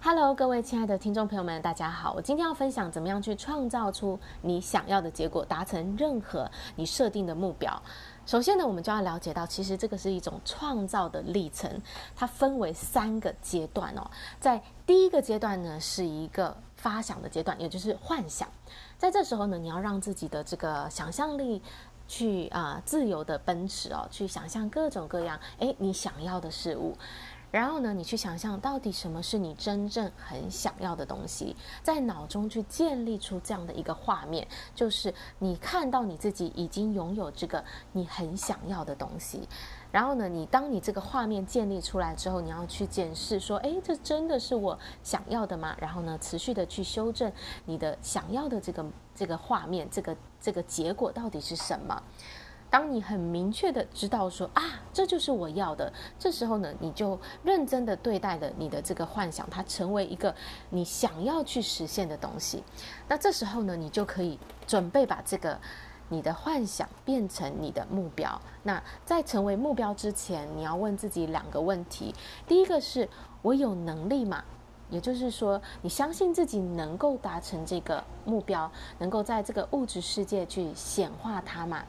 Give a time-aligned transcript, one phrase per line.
[0.00, 2.12] Hello，各位亲爱的听众朋友们，大家好。
[2.12, 7.82] 我今天要分享怎么样去创造出你想要的结果，达成任何你设定的目标。
[8.24, 11.82] 首先呢，我们就要了解到，其实这个是一种创造的历程，
[12.14, 14.08] 它分为三个阶段哦。
[14.38, 18.48] 在第一个阶段呢，是一个发想的阶段，也就是幻想。
[18.96, 21.60] 在这时候呢，你要让自己的这个想象力
[22.06, 26.96] 去啊、自由的奔驰哦，去想象各种各样诶你想要的事物。
[27.50, 39.48] 然后呢，你去想象到底什么是你真正很想要的东西，在脑中去建立出这样的一个画面，就是你看到你自己已经拥有这个你很想要的东西。
[39.90, 45.74] 然后呢，你当你这个画面建立出来之后，你要去检视说，诶，这真的是我想要的吗？
[45.80, 47.32] 然后呢，持续的去修正
[47.64, 52.02] 你的想要的这个这个画面，这个这个结果到底是什么？
[52.70, 60.34] 当你很明确的知道说啊，这就是我要的，这时候呢，你就认真的对待了你的这个幻想，它成为一个
[60.70, 62.62] 你想要去实现的东西。
[63.08, 65.58] 那这时候呢，你就可以准备把这个
[66.08, 68.40] 你的幻想变成你的目标。
[68.62, 72.14] 那在成为目标之前，你要问自己两个问题：
[72.46, 73.08] 第一个是
[73.40, 74.44] 我有能力吗？
[74.90, 81.84] 也就是说，你相信自己能够达成这个目标，能够在这个物质世界去显化它吗？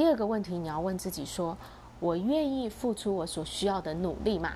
[0.00, 1.54] 第二个问题，你要问自己说：
[1.98, 4.52] 我愿意付出我所需要的努力吗？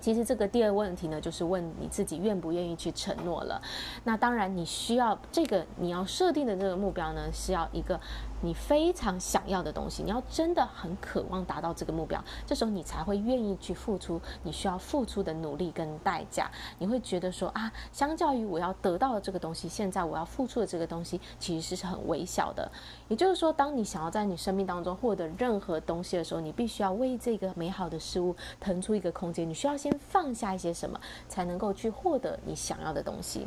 [0.00, 3.62] 其实这个第二问题呢，就是问你自己愿不愿意去承诺了。
[4.02, 8.00] 那当然，你需要这个你要设定的这个目标呢，是要一个。
[8.42, 16.50] 你非常想要的东西，你要真的很渴望达到这个目标，这时候你才会愿意去付出你需要付出的努力跟代价。
[16.78, 22.70] 你会觉得说啊，相较于我要得到的这个东西，现在我要付出的这个东西其实是很微小的。
[23.08, 33.46] 也就是说，当你想要在你生命当中获得任何东西的时候，你必须要为这个美好的事物腾出一个空间，你需要先放下一些什么，才能够去获得你想要的东西。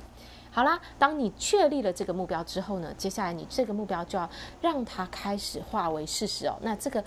[0.51, 4.29] 好啦，当你确立了这个目标之后呢，接下来你这个目标就要
[4.61, 6.57] 让它开始化为事实哦。
[6.61, 7.03] 那这个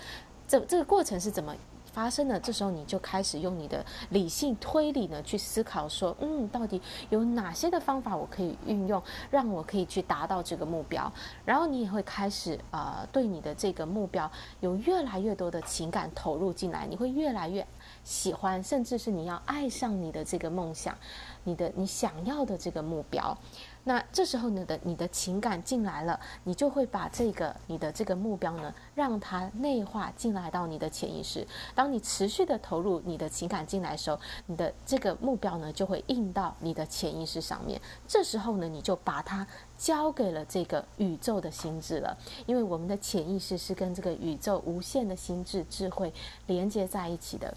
[0.47, 1.53] 这这个过程是怎么
[1.91, 2.39] 发生的？
[2.39, 8.99] 这时候你就开始用你的理性推理呢去思考说，嗯，到底有哪些的方法我可以运用，
[9.29, 11.11] 让我可以去达到这个目标。
[11.45, 14.31] 然后你也会开始呃，对你的这个目标
[14.61, 17.63] 有越来越多的情感投入进来，你会越来越
[18.03, 20.97] 喜欢，甚至是你要爱上你的这个梦想。
[21.45, 23.37] 你的你想要的这个目标，
[23.83, 31.45] 那这时候你的你的情感进来了，你就会把这个你的这个目标呢，让它内化进来到你的潜意识。
[31.75, 37.81] 当你持续的投入你的情感进来的时候，你的这个目标呢，就会印到你的潜意识上面。
[38.07, 39.45] 这时候呢，你就把它
[39.77, 46.13] 交给了这个宇宙的心智了，因为我们的潜意识是跟这个宇宙无限的心智智慧
[46.47, 47.53] 连接在一起的。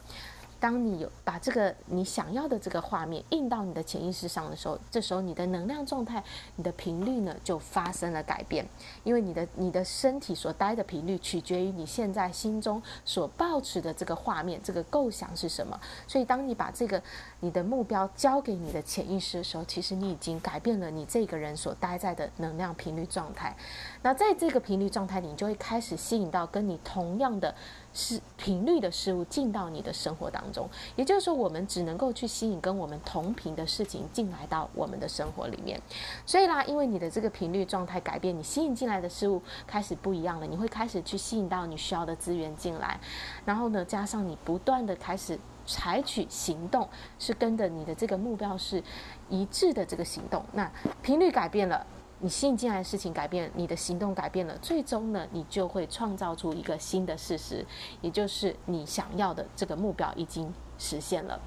[0.58, 6.22] 当你有把这个你想要的这个画面印到你的潜意识上的时候，这时候你的能量状态、
[6.56, 8.66] 你的频率呢，就发生了改变。
[9.04, 15.78] 因为你的你的身体所待的频率取决于你现在心中所抱持的这个画面、这个构想是什么。
[16.08, 17.02] 所以，当你把这个
[17.40, 23.54] 你的目标交给你的潜意识的时候，其实你已经改变了你这个人所待在的能量频率状态。
[24.02, 27.54] 那在这个频率状态里，你就会开始吸引到跟你同样的。
[27.96, 35.80] 是频率的事物进到你的生活当中，也就是说，我们只能够去吸引跟我们同频的事情进来到我们的生活里面。
[36.26, 43.00] 所以啦，因为你的这个频率状态改变，你吸引进来的事物开始不一样了，你会开始去吸引到你需要的资源进来。
[43.46, 46.86] 然后呢，加上你不断的开始采取行动，
[47.18, 48.82] 是跟着你的这个目标是
[49.30, 50.70] 一致的这个行动，那
[51.00, 51.86] 频率改变了。
[52.20, 57.64] 你吸引进来的事情改变，你的行动改变了，最终呢，你就会创造出一个新的事实，
[58.00, 61.40] 也就是你想要的这个目标已经实现了。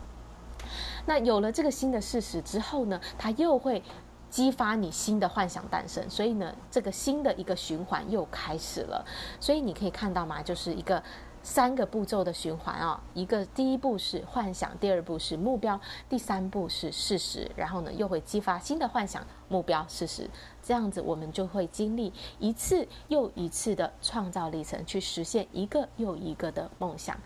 [1.05, 3.81] 那有了这个新的事实之后呢，它又会
[4.29, 9.05] 激发你新的幻想诞生，所以呢，这个新的一个循环又开始了。
[9.39, 11.01] 所以你可以看到嘛，就是一个。
[11.41, 20.29] 三个步骤的循环啊，一个第一步是幻想，第二步是目标，第三步是事实，然后呢，又会激发新的幻想、目标、事实，
[20.61, 27.17] 这样子我们就会经历一次又一次的创造历程，去实现一个又一个的梦想。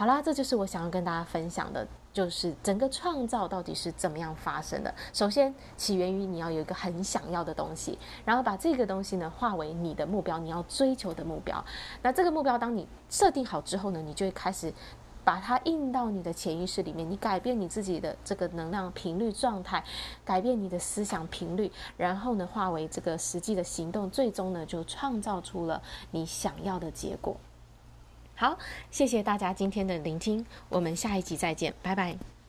[0.00, 1.86] 好啦，这就是我想要跟大家分享的。
[2.10, 4.92] 就是整个创造到底是怎么样发生的？
[5.12, 11.62] 首先起源于你要有一个很想要的东西，然后把这个东西呢化为你的目标，你要追求的目标。
[12.00, 14.72] 那这个目标当你设定好之后呢，你就会开始
[15.22, 19.84] 把它印到你的潜意识里面，你改变你自己的这个能量频率状态，
[20.24, 27.36] 改变你的思想频率，然后呢化为这个实际的行动，最终呢就创造出了你想要的结果。
[28.40, 28.56] 好，
[28.90, 32.39] 谢谢大家今天的聆听，我们下一集再见，拜拜。